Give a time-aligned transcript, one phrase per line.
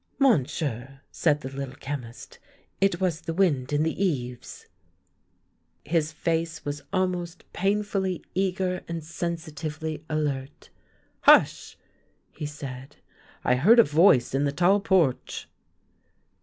[0.17, 2.39] "Monsieur," said the Little Chemist,"
[2.81, 4.65] it was the wind in the eaves."
[5.85, 10.71] His face was almost painfully eager and sensitively alert."
[11.29, 11.77] Hush!"
[12.31, 12.95] he said;"
[13.43, 15.47] I hear a voice in the tall porch